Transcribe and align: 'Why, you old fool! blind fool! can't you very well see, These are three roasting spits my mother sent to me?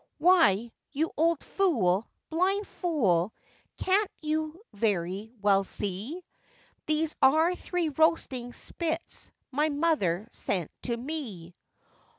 'Why, 0.17 0.71
you 0.93 1.11
old 1.15 1.43
fool! 1.43 2.07
blind 2.31 2.65
fool! 2.65 3.35
can't 3.77 4.09
you 4.19 4.59
very 4.73 5.31
well 5.43 5.63
see, 5.63 6.25
These 6.87 7.15
are 7.21 7.53
three 7.55 7.89
roasting 7.89 8.51
spits 8.53 9.29
my 9.51 9.69
mother 9.69 10.27
sent 10.31 10.71
to 10.85 10.97
me? 10.97 11.53